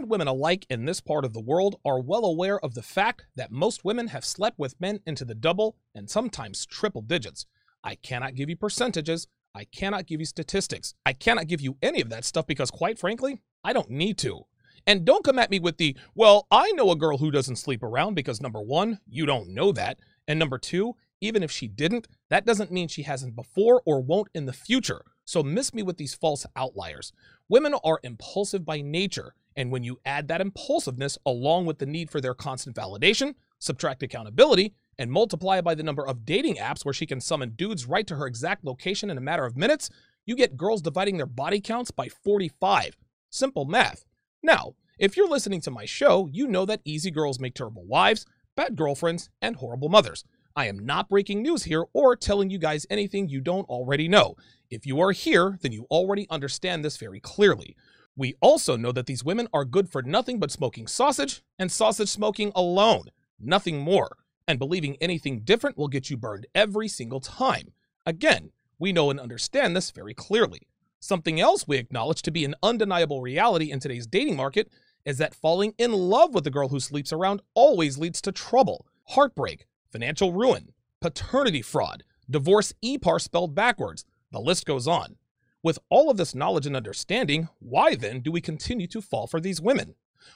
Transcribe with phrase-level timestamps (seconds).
[0.00, 3.26] and women alike in this part of the world are well aware of the fact
[3.36, 7.44] that most women have slept with men into the double and sometimes triple digits.
[7.84, 9.28] I cannot give you percentages.
[9.54, 10.94] I cannot give you statistics.
[11.04, 14.46] I cannot give you any of that stuff because, quite frankly, I don't need to.
[14.86, 17.82] And don't come at me with the, well, I know a girl who doesn't sleep
[17.82, 19.98] around because number one, you don't know that.
[20.26, 24.28] And number two, even if she didn't, that doesn't mean she hasn't before or won't
[24.34, 25.02] in the future.
[25.26, 27.12] So miss me with these false outliers.
[27.50, 29.34] Women are impulsive by nature.
[29.56, 34.02] And when you add that impulsiveness along with the need for their constant validation, subtract
[34.02, 38.06] accountability, and multiply by the number of dating apps where she can summon dudes right
[38.06, 39.90] to her exact location in a matter of minutes,
[40.26, 42.96] you get girls dividing their body counts by 45.
[43.30, 44.04] Simple math.
[44.42, 48.26] Now, if you're listening to my show, you know that easy girls make terrible wives,
[48.56, 50.24] bad girlfriends, and horrible mothers.
[50.54, 54.34] I am not breaking news here or telling you guys anything you don't already know.
[54.68, 57.76] If you are here, then you already understand this very clearly.
[58.20, 62.10] We also know that these women are good for nothing but smoking sausage and sausage
[62.10, 63.04] smoking alone,
[63.40, 64.18] nothing more.
[64.46, 67.72] And believing anything different will get you burned every single time.
[68.04, 70.68] Again, we know and understand this very clearly.
[70.98, 74.70] Something else we acknowledge to be an undeniable reality in today's dating market
[75.06, 78.84] is that falling in love with the girl who sleeps around always leads to trouble,
[79.06, 84.04] heartbreak, financial ruin, paternity fraud, divorce e-par spelled backwards.
[84.30, 85.16] The list goes on.
[85.62, 89.40] With all of this knowledge and understanding, why then do we continue to fall for
[89.40, 89.94] these women?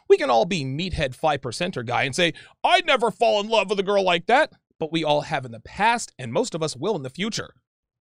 [0.09, 3.81] We can all be meathead 5%er guy and say, I'd never fall in love with
[3.81, 6.77] a girl like that, but we all have in the past, and most of us
[6.77, 7.55] will in the future.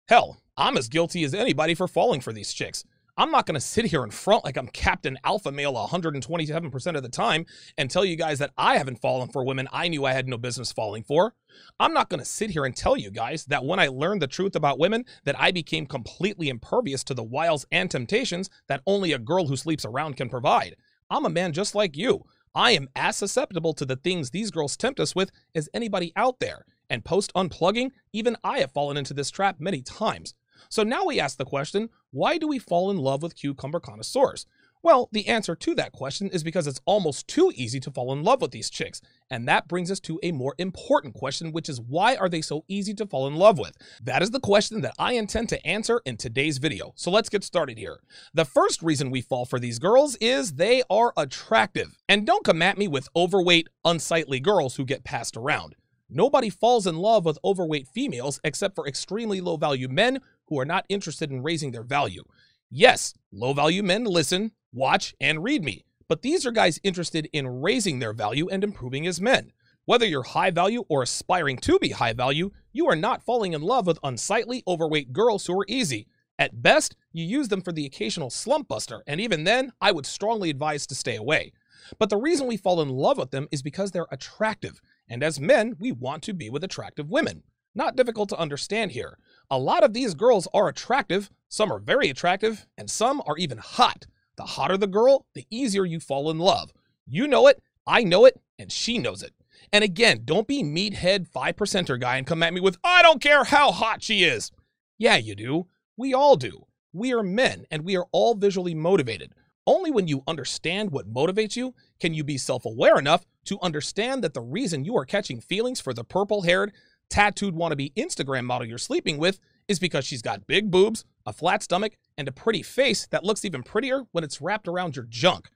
[0.08, 2.84] Hell, I'm as guilty as anybody for falling for these chicks.
[3.18, 7.02] I'm not going to sit here in front like I'm Captain Alpha Male 127% of
[7.02, 7.46] the time
[7.78, 10.36] and tell you guys that I haven't fallen for women I knew I had no
[10.36, 11.32] business falling for.
[11.80, 14.26] I'm not going to sit here and tell you guys that when I learned the
[14.26, 19.12] truth about women that I became completely impervious to the wiles and temptations that only
[19.12, 20.76] a girl who sleeps around can provide.
[21.08, 22.22] I'm a man just like you.
[22.54, 26.38] I am as susceptible to the things these girls tempt us with as anybody out
[26.38, 26.66] there.
[26.90, 30.34] And post unplugging, even I have fallen into this trap many times.
[30.68, 34.46] So now we ask the question why do we fall in love with cucumber connoisseurs?
[34.86, 38.22] Well, the answer to that question is because it's almost too easy to fall in
[38.22, 39.00] love with these chicks.
[39.28, 42.64] And that brings us to a more important question, which is why are they so
[42.68, 43.76] easy to fall in love with?
[44.00, 46.92] That is the question that I intend to answer in today's video.
[46.94, 47.98] So let's get started here.
[48.32, 51.96] The first reason we fall for these girls is they are attractive.
[52.08, 55.74] And don't come at me with overweight, unsightly girls who get passed around.
[56.08, 60.64] Nobody falls in love with overweight females except for extremely low value men who are
[60.64, 62.24] not interested in raising their value.
[62.70, 67.60] Yes, low value men listen, watch, and read me, but these are guys interested in
[67.60, 69.52] raising their value and improving as men.
[69.84, 73.62] Whether you're high value or aspiring to be high value, you are not falling in
[73.62, 76.08] love with unsightly, overweight girls who are easy.
[76.38, 80.04] At best, you use them for the occasional slump buster, and even then, I would
[80.04, 81.52] strongly advise to stay away.
[81.98, 85.40] But the reason we fall in love with them is because they're attractive, and as
[85.40, 87.44] men, we want to be with attractive women.
[87.74, 89.18] Not difficult to understand here.
[89.50, 93.58] A lot of these girls are attractive, some are very attractive, and some are even
[93.58, 94.06] hot.
[94.36, 96.72] The hotter the girl, the easier you fall in love.
[97.06, 99.32] You know it, I know it, and she knows it.
[99.72, 103.44] And again, don't be meathead 5%er guy and come at me with, I don't care
[103.44, 104.50] how hot she is.
[104.98, 105.68] Yeah, you do.
[105.96, 106.66] We all do.
[106.92, 109.32] We are men, and we are all visually motivated.
[109.66, 114.24] Only when you understand what motivates you can you be self aware enough to understand
[114.24, 116.72] that the reason you are catching feelings for the purple haired,
[117.10, 121.62] tattooed wannabe Instagram model you're sleeping with is because she's got big boobs, a flat
[121.62, 125.50] stomach, and a pretty face that looks even prettier when it's wrapped around your junk.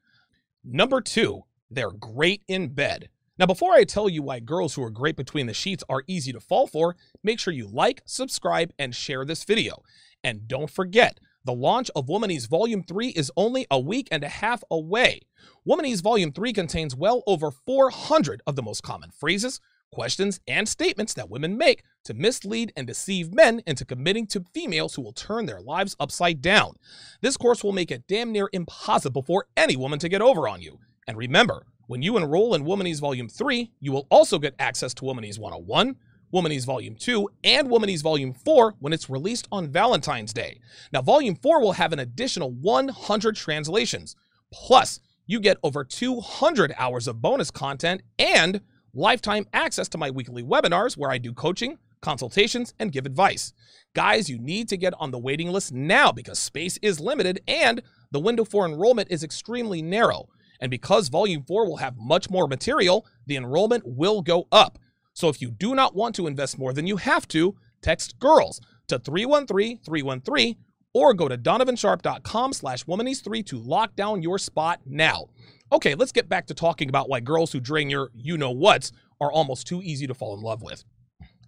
[0.65, 3.09] Number two, they're great in bed.
[3.39, 6.31] Now, before I tell you why girls who are great between the sheets are easy
[6.33, 9.83] to fall for, make sure you like, subscribe, and share this video.
[10.23, 14.29] And don't forget, the launch of Womanese Volume 3 is only a week and a
[14.29, 15.21] half away.
[15.67, 19.59] Womanese Volume 3 contains well over 400 of the most common phrases,
[19.91, 24.95] questions, and statements that women make to mislead and deceive men into committing to females
[24.95, 26.75] who will turn their lives upside down.
[27.21, 30.61] This course will make it damn near impossible for any woman to get over on
[30.61, 30.79] you.
[31.07, 35.03] And remember, when you enroll in Womanese Volume 3, you will also get access to
[35.03, 35.97] Womanese 101,
[36.33, 40.61] Womanese Volume 2, and Womanese Volume 4 when it's released on Valentine's Day.
[40.93, 44.15] Now, Volume 4 will have an additional 100 translations.
[44.53, 48.61] Plus, you get over 200 hours of bonus content and
[48.95, 53.53] lifetime access to my weekly webinars where I do coaching, consultations, and give advice.
[53.95, 57.83] Guys, you need to get on the waiting list now because space is limited and
[58.11, 60.29] the window for enrollment is extremely narrow.
[60.61, 64.79] And because Volume 4 will have much more material, the enrollment will go up.
[65.15, 68.61] So if you do not want to invest more than you have to, text GIRLS
[68.89, 70.57] to 313-313
[70.93, 75.27] or go to donovansharpe.com slash womanese3 to lock down your spot now.
[75.73, 78.91] Okay, let's get back to talking about why girls who drain your you know whats
[79.21, 80.85] are almost too easy to fall in love with.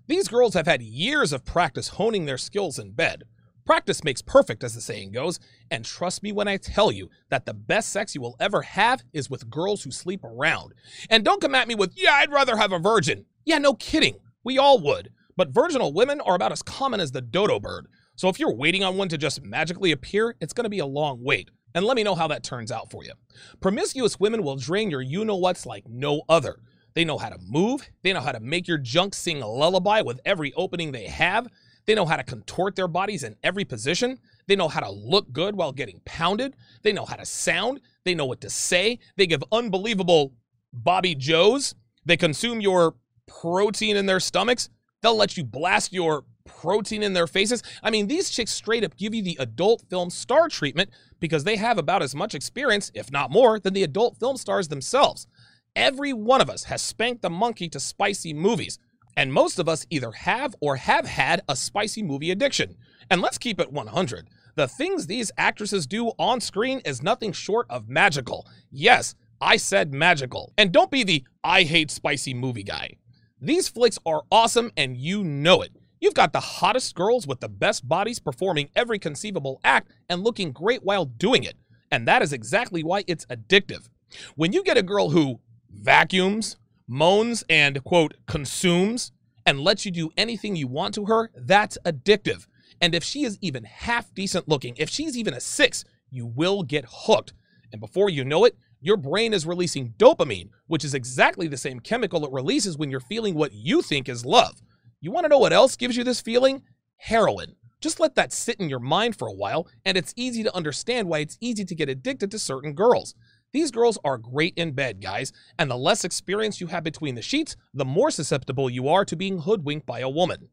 [0.06, 3.24] These girls have had years of practice honing their skills in bed.
[3.64, 5.38] Practice makes perfect, as the saying goes,
[5.70, 9.02] and trust me when I tell you that the best sex you will ever have
[9.12, 10.72] is with girls who sleep around.
[11.10, 13.24] And don't come at me with, yeah, I'd rather have a virgin.
[13.44, 14.16] Yeah, no kidding.
[14.44, 15.10] We all would.
[15.36, 17.86] But virginal women are about as common as the dodo bird.
[18.16, 20.86] So if you're waiting on one to just magically appear, it's going to be a
[20.86, 21.50] long wait.
[21.74, 23.12] And let me know how that turns out for you.
[23.60, 26.60] Promiscuous women will drain your you know what's like no other.
[26.94, 30.02] They know how to move, they know how to make your junk sing a lullaby
[30.02, 31.48] with every opening they have.
[31.86, 34.18] They know how to contort their bodies in every position.
[34.46, 36.54] They know how to look good while getting pounded.
[36.82, 37.80] They know how to sound.
[38.04, 39.00] They know what to say.
[39.16, 40.32] They give unbelievable
[40.72, 41.74] Bobby Joes.
[42.04, 42.94] They consume your
[43.26, 44.68] protein in their stomachs.
[45.00, 46.24] They'll let you blast your
[46.62, 47.62] protein in their faces.
[47.82, 51.56] I mean, these chicks straight up give you the adult film star treatment because they
[51.56, 55.26] have about as much experience, if not more, than the adult film stars themselves.
[55.74, 58.78] Every one of us has spanked the monkey to spicy movies.
[59.16, 62.76] And most of us either have or have had a spicy movie addiction.
[63.10, 64.28] And let's keep it 100.
[64.54, 68.46] The things these actresses do on screen is nothing short of magical.
[68.70, 70.52] Yes, I said magical.
[70.56, 72.96] And don't be the I hate spicy movie guy.
[73.40, 75.72] These flicks are awesome and you know it.
[76.02, 80.50] You've got the hottest girls with the best bodies performing every conceivable act and looking
[80.50, 81.54] great while doing it.
[81.92, 83.88] And that is exactly why it's addictive.
[84.34, 85.38] When you get a girl who
[85.70, 86.56] vacuums,
[86.88, 89.12] moans and, quote, consumes
[89.46, 92.48] and lets you do anything you want to her, that's addictive.
[92.80, 96.64] And if she is even half decent looking, if she's even a six, you will
[96.64, 97.32] get hooked.
[97.70, 101.78] And before you know it, your brain is releasing dopamine, which is exactly the same
[101.78, 104.60] chemical it releases when you're feeling what you think is love.
[105.04, 106.62] You want to know what else gives you this feeling?
[106.96, 107.56] Heroin.
[107.80, 111.08] Just let that sit in your mind for a while, and it's easy to understand
[111.08, 113.16] why it's easy to get addicted to certain girls.
[113.52, 117.20] These girls are great in bed, guys, and the less experience you have between the
[117.20, 120.50] sheets, the more susceptible you are to being hoodwinked by a woman.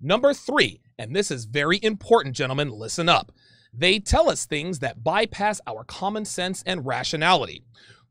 [0.00, 3.30] Number three, and this is very important, gentlemen, listen up.
[3.72, 7.62] They tell us things that bypass our common sense and rationality.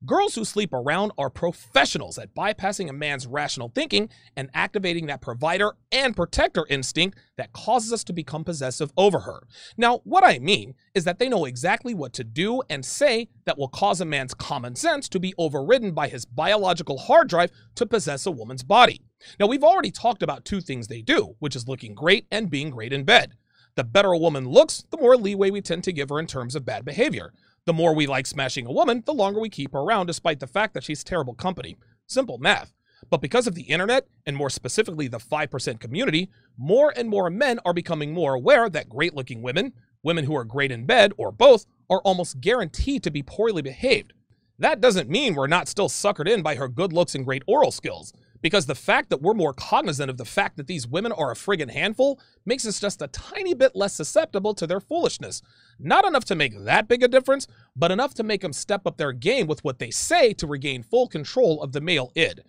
[0.03, 5.21] Girls who sleep around are professionals at bypassing a man's rational thinking and activating that
[5.21, 9.43] provider and protector instinct that causes us to become possessive over her.
[9.77, 13.59] Now, what I mean is that they know exactly what to do and say that
[13.59, 17.85] will cause a man's common sense to be overridden by his biological hard drive to
[17.85, 19.03] possess a woman's body.
[19.39, 22.71] Now, we've already talked about two things they do, which is looking great and being
[22.71, 23.33] great in bed.
[23.75, 26.55] The better a woman looks, the more leeway we tend to give her in terms
[26.55, 27.31] of bad behavior.
[27.65, 30.47] The more we like smashing a woman, the longer we keep her around, despite the
[30.47, 31.77] fact that she's terrible company.
[32.07, 32.73] Simple math.
[33.11, 37.59] But because of the internet, and more specifically the 5% community, more and more men
[37.63, 41.31] are becoming more aware that great looking women, women who are great in bed, or
[41.31, 44.13] both, are almost guaranteed to be poorly behaved.
[44.57, 47.71] That doesn't mean we're not still suckered in by her good looks and great oral
[47.71, 51.31] skills because the fact that we're more cognizant of the fact that these women are
[51.31, 55.41] a friggin' handful makes us just a tiny bit less susceptible to their foolishness.
[55.79, 58.97] Not enough to make that big a difference, but enough to make them step up
[58.97, 62.41] their game with what they say to regain full control of the male id.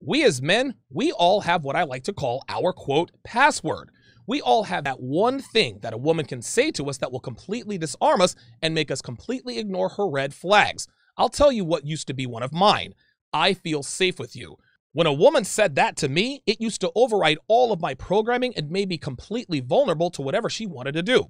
[0.00, 3.90] We as men, we all have what I like to call our quote password.
[4.26, 7.20] We all have that one thing that a woman can say to us that will
[7.20, 10.86] completely disarm us and make us completely ignore her red flags.
[11.16, 12.94] I'll tell you what used to be one of mine.
[13.32, 14.56] I feel safe with you.
[14.92, 18.54] When a woman said that to me, it used to override all of my programming
[18.56, 21.26] and made me completely vulnerable to whatever she wanted to do.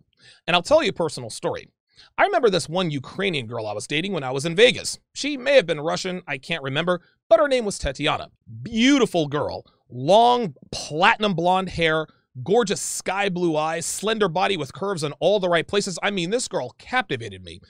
[0.47, 1.69] And I'll tell you a personal story.
[2.17, 4.99] I remember this one Ukrainian girl I was dating when I was in Vegas.
[5.13, 8.31] She may have been Russian, I can't remember, but her name was Tatiana.
[8.63, 12.07] Beautiful girl, long platinum blonde hair,
[12.43, 15.99] gorgeous sky blue eyes, slender body with curves in all the right places.
[16.03, 17.61] I mean, this girl captivated me.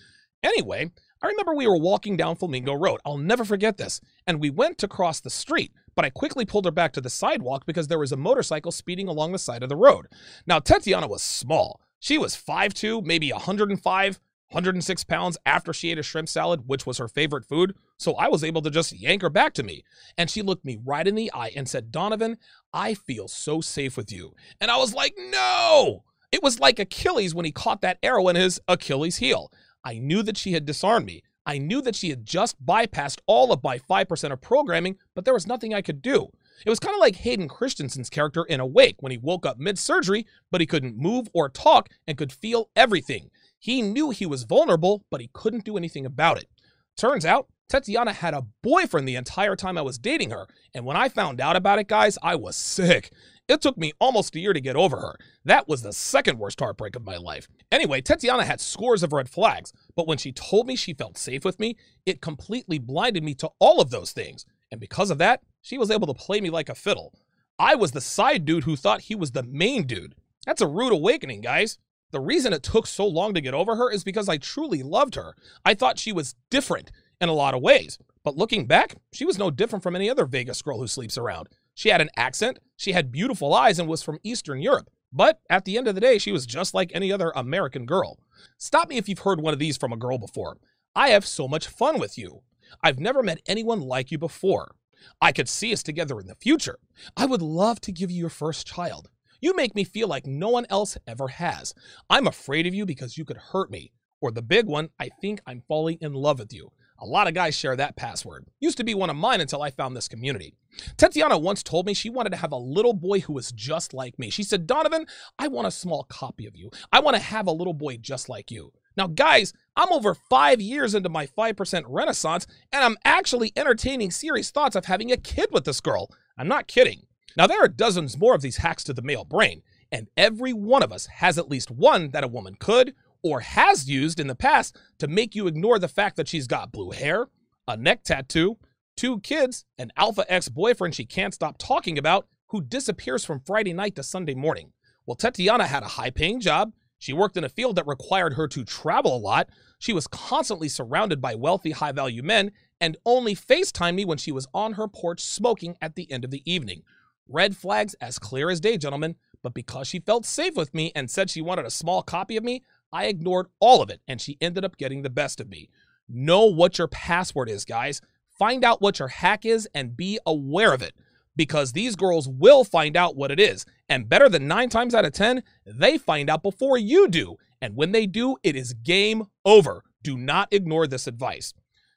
[0.42, 0.90] Anyway,
[1.23, 3.00] I remember we were walking down Flamingo Road.
[3.04, 4.00] I'll never forget this.
[4.26, 7.11] And we went to cross the street, but I quickly pulled her back to the
[7.11, 10.06] sidewalk because there was a motorcycle speeding along the side of the road.
[10.47, 11.80] Now, Tatiana was small.
[11.99, 14.20] She was 5'2, maybe 105,
[14.50, 17.75] 106 pounds after she ate a shrimp salad, which was her favorite food.
[17.99, 19.85] So I was able to just yank her back to me.
[20.18, 22.38] And she looked me right in the eye and said, Donovan,
[22.73, 24.35] I feel so safe with you.
[24.61, 26.04] And I was like, no!
[26.32, 29.52] It was like Achilles when he caught that arrow in his Achilles heel.
[29.85, 31.23] I knew that she had disarmed me.
[31.47, 35.35] I knew that she had just bypassed all of my 5% of programming, but there
[35.35, 36.28] was nothing I could do.
[36.64, 39.78] It was kind of like Hayden Christensen's character in Awake when he woke up mid
[39.78, 43.30] surgery, but he couldn't move or talk and could feel everything.
[43.59, 46.49] He knew he was vulnerable, but he couldn't do anything about it.
[46.97, 50.97] Turns out, Tatiana had a boyfriend the entire time I was dating her, and when
[50.97, 53.12] I found out about it, guys, I was sick.
[53.50, 55.16] It took me almost a year to get over her.
[55.45, 57.49] That was the second worst heartbreak of my life.
[57.73, 61.45] Anyway, Tatiana had scores of red flags, but when she told me she felt safe
[61.45, 61.76] with me,
[62.07, 64.47] it completely blinded me to all of those things.
[64.71, 67.12] And because of that, she was able to play me like a fiddle.
[67.59, 70.14] I was the side dude who thought he was the main dude.
[70.47, 71.76] That's a rude awakening, guys.
[72.12, 75.16] The reason it took so long to get over her is because I truly loved
[75.16, 75.35] her.
[75.64, 77.99] I thought she was different in a lot of ways.
[78.23, 81.49] But looking back, she was no different from any other Vegas girl who sleeps around.
[81.75, 84.91] She had an accent, she had beautiful eyes, and was from Eastern Europe.
[85.12, 88.19] But at the end of the day, she was just like any other American girl.
[88.59, 90.59] Stop me if you've heard one of these from a girl before.
[90.95, 92.43] I have so much fun with you.
[92.83, 94.75] I've never met anyone like you before.
[95.21, 96.79] I could see us together in the future.
[97.17, 99.09] I would love to give you your first child.
[99.41, 101.75] You make me feel like no one else ever has.
[102.09, 103.93] I'm afraid of you because you could hurt me.
[104.21, 106.73] Or the big one, I think I'm falling in love with you.
[107.02, 108.47] A lot of guys share that password.
[108.61, 110.54] Used to be one of mine until I found this community.
[110.99, 114.19] Tatiana once told me she wanted to have a little boy who was just like
[114.19, 114.28] me.
[114.28, 115.07] She said, Donovan,
[115.38, 116.71] I want a small copy of you.
[116.92, 118.73] I want to have a little boy just like you.
[118.97, 124.50] Now, guys, I'm over five years into my 5% renaissance, and I'm actually entertaining serious
[124.50, 126.11] thoughts of having a kid with this girl.
[126.37, 127.07] I'm not kidding.
[127.37, 130.83] Now, there are dozens more of these hacks to the male brain, and every one
[130.83, 134.35] of us has at least one that a woman could or has used in the
[134.35, 137.29] past to make you ignore the fact that she's got blue hair,
[137.69, 138.57] a neck tattoo,
[138.97, 143.73] two kids, an alpha ex boyfriend she can't stop talking about who disappears from Friday
[143.73, 144.73] night to Sunday morning.
[145.07, 146.73] Well, Tatiana had a high paying job.
[146.99, 149.49] She worked in a field that required her to travel a lot.
[149.79, 154.33] She was constantly surrounded by wealthy, high value men and only FaceTimed me when she
[154.33, 156.83] was on her porch smoking at the end of the evening.
[157.29, 159.17] Red flags as clear as day, gentlemen.
[159.43, 162.45] But because she felt safe with me and said she wanted a small copy of
[162.45, 165.68] me, I ignored all of it, and she ended up getting the best of me.
[166.09, 168.00] Know what your password is, guys.
[168.38, 170.94] Find out what your hack is and be aware of it
[171.37, 173.64] because these girls will find out what it is.
[173.88, 177.37] And better than nine times out of 10, they find out before you do.
[177.61, 179.82] And when they do, it is game over.
[180.02, 181.54] Do not ignore this advice.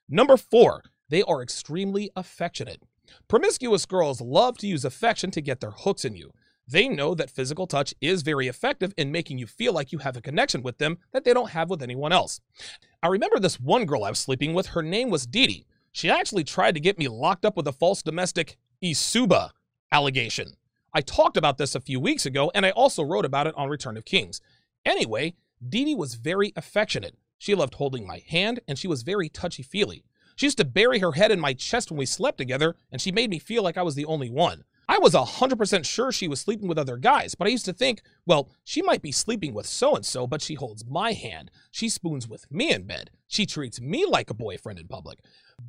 [0.08, 2.84] Number four, they are extremely affectionate.
[3.28, 6.32] Promiscuous girls love to use affection to get their hooks in you.
[6.68, 10.16] They know that physical touch is very effective in making you feel like you have
[10.16, 12.40] a connection with them that they don't have with anyone else.
[13.02, 15.66] I remember this one girl I was sleeping with, her name was Dee.
[15.92, 19.52] She actually tried to get me locked up with a false domestic Isuba
[19.92, 20.54] allegation.
[20.94, 23.70] I talked about this a few weeks ago, and I also wrote about it on
[23.70, 24.42] Return of Kings.
[24.86, 25.36] Anyway,
[25.68, 27.16] Dee was very affectionate.
[27.38, 30.04] She loved holding my hand, and she was very touchy feely.
[30.36, 33.12] She used to bury her head in my chest when we slept together, and she
[33.12, 34.64] made me feel like I was the only one.
[34.88, 38.02] I was 100% sure she was sleeping with other guys, but I used to think,
[38.26, 41.52] well, she might be sleeping with so and so, but she holds my hand.
[41.72, 43.10] She spoons with me in bed.
[43.28, 45.20] She treats me like a boyfriend in public.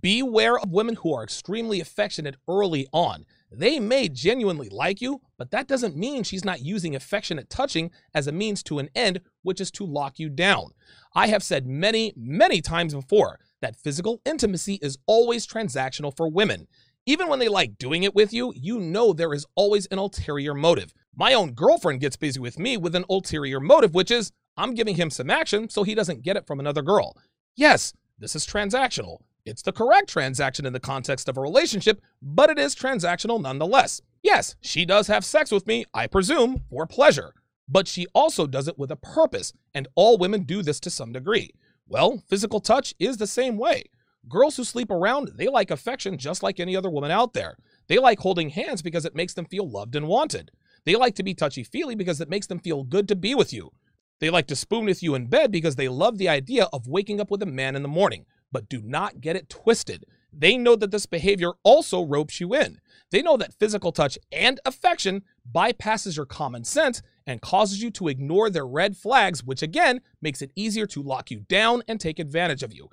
[0.00, 3.24] Beware of women who are extremely affectionate early on.
[3.52, 8.26] They may genuinely like you, but that doesn't mean she's not using affectionate touching as
[8.26, 10.72] a means to an end, which is to lock you down.
[11.14, 16.66] I have said many, many times before that physical intimacy is always transactional for women.
[17.06, 20.54] Even when they like doing it with you, you know there is always an ulterior
[20.54, 20.94] motive.
[21.14, 24.94] My own girlfriend gets busy with me with an ulterior motive, which is I'm giving
[24.94, 27.14] him some action so he doesn't get it from another girl.
[27.56, 29.18] Yes, this is transactional.
[29.44, 34.00] It's the correct transaction in the context of a relationship, but it is transactional nonetheless.
[34.22, 37.34] Yes, she does have sex with me, I presume, for pleasure,
[37.68, 41.12] but she also does it with a purpose, and all women do this to some
[41.12, 41.50] degree.
[41.86, 43.84] Well, physical touch is the same way.
[44.28, 47.56] Girls who sleep around, they like affection just like any other woman out there.
[47.88, 50.50] They like holding hands because it makes them feel loved and wanted.
[50.84, 53.52] They like to be touchy feely because it makes them feel good to be with
[53.52, 53.72] you.
[54.20, 57.20] They like to spoon with you in bed because they love the idea of waking
[57.20, 58.24] up with a man in the morning.
[58.52, 60.04] But do not get it twisted.
[60.32, 62.80] They know that this behavior also ropes you in.
[63.10, 68.08] They know that physical touch and affection bypasses your common sense and causes you to
[68.08, 72.18] ignore their red flags, which again makes it easier to lock you down and take
[72.18, 72.88] advantage of you.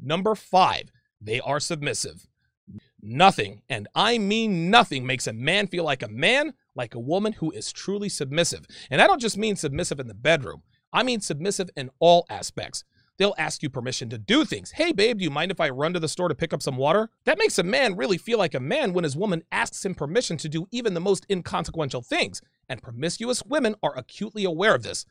[0.00, 2.26] Number five, they are submissive.
[3.00, 7.32] Nothing, and I mean nothing, makes a man feel like a man like a woman
[7.34, 8.66] who is truly submissive.
[8.90, 10.62] And I don't just mean submissive in the bedroom,
[10.92, 12.84] I mean submissive in all aspects.
[13.18, 14.72] They'll ask you permission to do things.
[14.72, 16.76] Hey, babe, do you mind if I run to the store to pick up some
[16.76, 17.08] water?
[17.24, 20.36] That makes a man really feel like a man when his woman asks him permission
[20.38, 22.42] to do even the most inconsequential things.
[22.68, 25.06] And promiscuous women are acutely aware of this.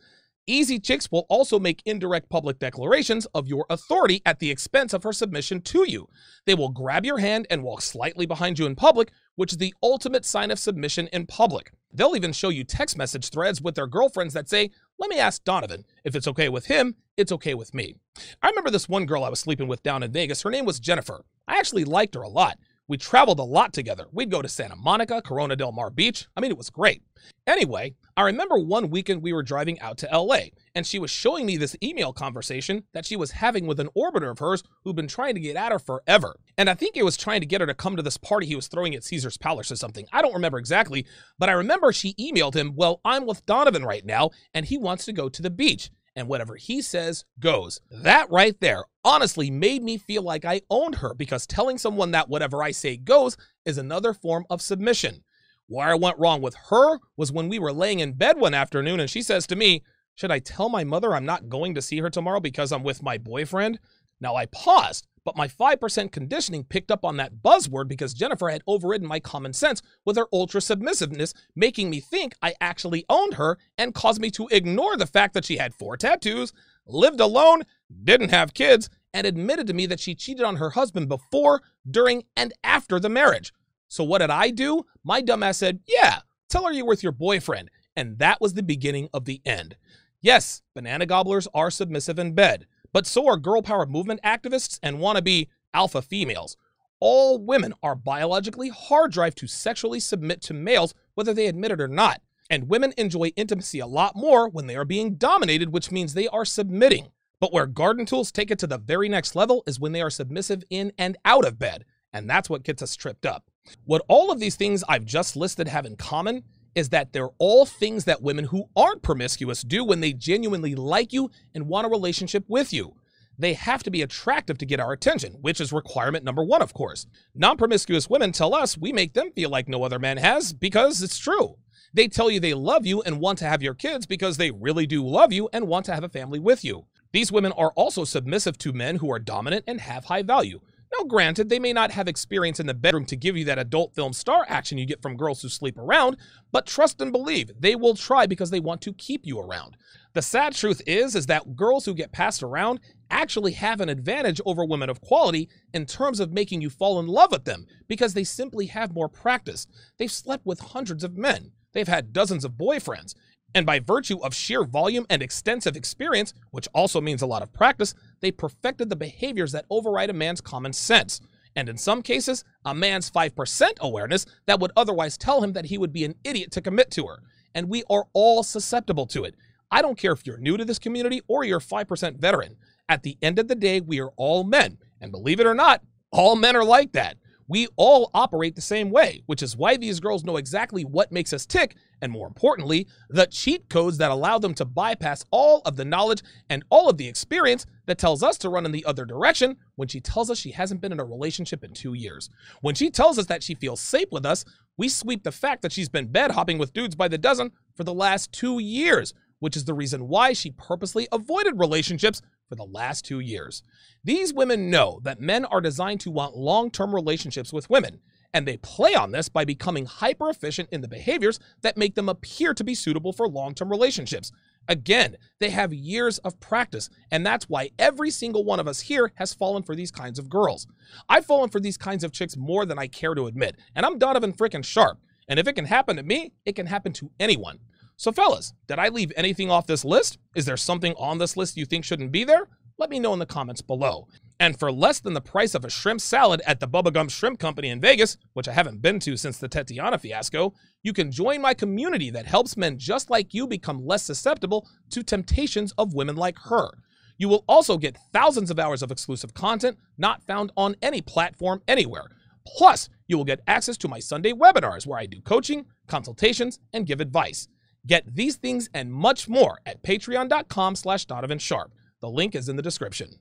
[0.48, 5.02] Easy chicks will also make indirect public declarations of your authority at the expense of
[5.02, 6.08] her submission to you.
[6.46, 9.74] They will grab your hand and walk slightly behind you in public, which is the
[9.82, 11.72] ultimate sign of submission in public.
[11.92, 15.44] They'll even show you text message threads with their girlfriends that say, Let me ask
[15.44, 15.84] Donovan.
[16.04, 17.96] If it's okay with him, it's okay with me.
[18.44, 20.44] I remember this one girl I was sleeping with down in Vegas.
[20.44, 21.26] Her name was Jennifer.
[21.48, 22.60] I actually liked her a lot.
[22.88, 24.06] We traveled a lot together.
[24.12, 26.28] We'd go to Santa Monica, Corona del Mar Beach.
[26.38, 27.02] I mean, it was great.
[27.48, 31.48] Anyway, I remember one weekend we were driving out to LA, and she was showing
[31.48, 35.08] me this email conversation that she was having with an orbiter of hers who'd been
[35.08, 36.40] trying to get at her forever.
[36.60, 38.56] And I think it was trying to get her to come to this party he
[38.56, 40.06] was throwing at Caesar's Palace or something.
[40.14, 41.08] I don't remember exactly,
[41.40, 45.06] but I remember she emailed him, Well, I'm with Donovan right now, and he wants
[45.06, 47.82] to go to the beach and whatever he says goes.
[47.92, 52.30] That right there honestly made me feel like I owned her because telling someone that
[52.30, 55.24] whatever I say goes is another form of submission.
[55.68, 59.00] Where I went wrong with her was when we were laying in bed one afternoon
[59.00, 62.00] and she says to me, Should I tell my mother I'm not going to see
[62.00, 63.80] her tomorrow because I'm with my boyfriend?
[64.22, 68.62] Now I paused but my 5% conditioning picked up on that buzzword because Jennifer had
[68.68, 73.58] overridden my common sense with her ultra submissiveness, making me think I actually owned her
[73.78, 76.54] and caused me to ignore the fact that she had four tattoos,
[76.86, 77.64] lived alone,
[78.04, 82.24] didn't have kids, and admitted to me that she cheated on her husband before, during,
[82.38, 83.52] and after the marriage.
[83.88, 84.86] So what did I do?
[85.04, 87.72] My dumbass said, Yeah, tell her you're with your boyfriend.
[87.96, 89.78] And that was the beginning of the end.
[90.22, 92.68] Yes, banana gobblers are submissive in bed.
[92.96, 96.56] But so are girl power movement activists and wannabe alpha females.
[97.02, 101.82] All women are biologically hard drive to sexually submit to males, whether they admit it
[101.82, 102.22] or not.
[102.50, 106.30] And women enjoy intimacy a lot more when they are being dominated, which means they
[106.30, 107.10] are submitting.
[107.42, 110.10] But where garden tools take it to the very next level is when they are
[110.10, 111.84] submissive in and out of bed.
[112.14, 113.44] And that's what gets us tripped up.
[113.84, 116.44] What all of these things I've just listed have in common
[116.76, 121.14] is that they're all things that women who aren't promiscuous do when they genuinely like
[121.14, 122.96] you and want a relationship with you.
[123.38, 126.74] They have to be attractive to get our attention, which is requirement number one, of
[126.74, 127.06] course.
[127.34, 131.02] Non promiscuous women tell us we make them feel like no other man has because
[131.02, 131.58] it's true.
[131.94, 134.86] They tell you they love you and want to have your kids because they really
[134.86, 136.86] do love you and want to have a family with you.
[137.14, 140.60] These women are also submissive to men who are dominant and have high value.
[140.98, 143.96] Now, granted, they may not have experience in the bedroom to give you that adult
[143.96, 146.18] film star action you get from girls who sleep around,
[146.52, 149.76] but trust and believe they will try because they want to keep you around.
[150.14, 152.80] The sad truth is is that girls who get passed around
[153.10, 157.08] actually have an advantage over women of quality in terms of making you fall in
[157.08, 159.68] love with them because they simply have more practice.
[159.98, 161.52] They've slept with hundreds of men.
[161.74, 163.16] They've had dozens of boyfriends.
[163.56, 167.54] And by virtue of sheer volume and extensive experience, which also means a lot of
[167.54, 171.22] practice, they perfected the behaviors that override a man's common sense.
[171.56, 175.78] And in some cases, a man's 5% awareness that would otherwise tell him that he
[175.78, 177.24] would be an idiot to commit to her.
[177.56, 179.36] And we are all susceptible to it.
[179.72, 182.58] I don't care if you're new to this community or you're 5% veteran.
[182.90, 184.80] At the end of the day, we are all men.
[185.00, 187.18] And believe it or not, all men are like that.
[187.48, 191.32] We all operate the same way, which is why these girls know exactly what makes
[191.32, 195.76] us tick, and more importantly, the cheat codes that allow them to bypass all of
[195.76, 199.06] the knowledge and all of the experience that tells us to run in the other
[199.06, 202.30] direction when she tells us she hasn't been in a relationship in two years.
[202.62, 204.44] When she tells us that she feels safe with us,
[204.78, 207.84] we sweep the fact that she's been bed hopping with dudes by the dozen for
[207.84, 212.66] the last two years, which is the reason why she purposely avoided relationships for the
[212.66, 213.64] last two years.
[214.04, 218.00] These women know that men are designed to want long term relationships with women,
[218.34, 222.10] and they play on this by becoming hyper efficient in the behaviors that make them
[222.10, 224.32] appear to be suitable for long term relationships.
[224.68, 229.12] Again, they have years of practice, and that's why every single one of us here
[229.16, 230.68] has fallen for these kinds of girls.
[231.08, 234.00] I've fallen for these kinds of chicks more than I care to admit, and I'm
[234.00, 235.00] Donovan freaking Sharpe.
[235.28, 237.60] And if it can happen to me, it can happen to anyone.
[237.98, 240.18] So, fellas, did I leave anything off this list?
[240.36, 242.48] Is there something on this list you think shouldn't be there?
[242.78, 244.08] Let me know in the comments below.
[244.38, 247.40] And for less than the price of a shrimp salad at the Bubba Gump Shrimp
[247.40, 250.54] Company in Vegas, which I haven't been to since the Tatiana fiasco,
[250.84, 255.04] you can join my community that helps men just like you become less susceptible to
[255.04, 256.70] temptations of women like her.
[257.18, 261.62] You will also get thousands of hours of exclusive content not found on any platform
[261.66, 262.08] anywhere.
[262.46, 266.86] Plus, you will get access to my Sunday webinars where I do coaching, consultations, and
[266.86, 267.48] give advice.
[267.86, 271.74] Get these things and much more at patreon.com slash Donovan Sharpe.
[272.02, 273.20] The link is in the description.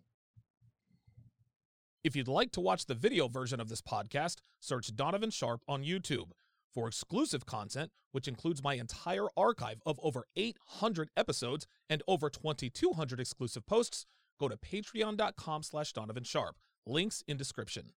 [2.03, 5.85] If you'd like to watch the video version of this podcast, search Donovan Sharpe on
[5.85, 6.33] YouTube.
[6.75, 13.21] For exclusive content, which includes my entire archive of over 800 episodes and over 2,200
[13.21, 14.07] exclusive posts,
[14.41, 16.57] go to patreon.com slash Donovan Sharpe.
[16.87, 17.93] Links in description.